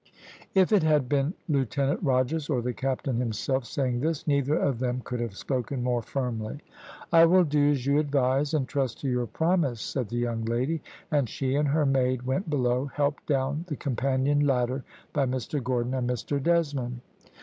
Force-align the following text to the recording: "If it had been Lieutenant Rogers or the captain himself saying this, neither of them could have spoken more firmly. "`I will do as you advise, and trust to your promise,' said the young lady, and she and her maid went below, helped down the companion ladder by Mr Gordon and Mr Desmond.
"If 0.55 0.71
it 0.71 0.81
had 0.81 1.07
been 1.07 1.35
Lieutenant 1.47 2.01
Rogers 2.01 2.49
or 2.49 2.63
the 2.63 2.73
captain 2.73 3.17
himself 3.19 3.65
saying 3.65 3.99
this, 3.99 4.25
neither 4.25 4.55
of 4.55 4.79
them 4.79 5.01
could 5.03 5.19
have 5.19 5.37
spoken 5.37 5.83
more 5.83 6.01
firmly. 6.01 6.57
"`I 7.13 7.29
will 7.29 7.43
do 7.43 7.69
as 7.69 7.85
you 7.85 7.99
advise, 7.99 8.51
and 8.55 8.67
trust 8.67 9.01
to 9.01 9.07
your 9.07 9.27
promise,' 9.27 9.79
said 9.79 10.09
the 10.09 10.17
young 10.17 10.43
lady, 10.45 10.81
and 11.11 11.29
she 11.29 11.53
and 11.55 11.67
her 11.67 11.85
maid 11.85 12.23
went 12.23 12.49
below, 12.49 12.87
helped 12.87 13.27
down 13.27 13.65
the 13.67 13.75
companion 13.75 14.39
ladder 14.47 14.83
by 15.13 15.27
Mr 15.27 15.63
Gordon 15.63 15.93
and 15.93 16.09
Mr 16.09 16.41
Desmond. 16.41 17.01